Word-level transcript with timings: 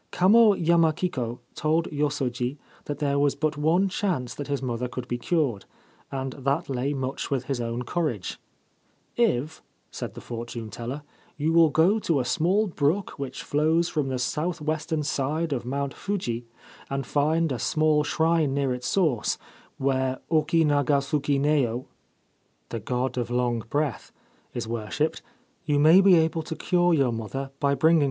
Kamo 0.11 0.55
Yamakiko 0.55 1.37
told 1.53 1.87
Yosoji 1.91 2.57
that 2.85 2.97
there 2.97 3.19
was 3.19 3.35
but 3.35 3.55
one 3.55 3.87
chance 3.87 4.33
that 4.33 4.47
his 4.47 4.59
mother 4.63 4.87
could 4.87 5.07
be 5.07 5.19
cured, 5.19 5.65
and 6.11 6.33
that 6.33 6.69
lay 6.71 6.91
much 6.91 7.29
with 7.29 7.43
his 7.43 7.61
own 7.61 7.83
courage.' 7.83 8.39
If/ 9.15 9.61
said 9.91 10.15
the 10.15 10.19
fortune 10.19 10.71
teller,' 10.71 11.03
you 11.37 11.53
will 11.53 11.69
go 11.69 11.99
to 11.99 12.19
a 12.19 12.25
small 12.25 12.65
brook 12.65 13.11
which 13.19 13.43
flows 13.43 13.89
from 13.89 14.07
the 14.07 14.17
south 14.17 14.59
western 14.59 15.03
side 15.03 15.53
of 15.53 15.65
Mount 15.65 15.93
Fuji, 15.93 16.45
and 16.89 17.05
find 17.05 17.51
a 17.51 17.59
small 17.59 18.03
shrine 18.03 18.55
near 18.55 18.73
its 18.73 18.87
source, 18.87 19.37
where 19.77 20.17
Oki 20.31 20.65
naga 20.65 20.97
suku 20.97 21.39
neo 21.39 21.85
l 22.73 24.13
is 24.55 24.67
worshipped, 24.67 25.21
you 25.67 25.77
may 25.77 26.01
be 26.01 26.15
able 26.15 26.41
to 26.41 26.55
cure 26.55 26.91
your 26.91 27.11
mother 27.11 27.51
by 27.59 27.59
bringing 27.59 27.59
her 27.59 27.59
water 27.59 27.59
1 27.59 27.59
The 27.59 27.69
God 27.69 27.69
of 27.69 27.69
Long 27.69 27.79
Breath. 27.79 27.97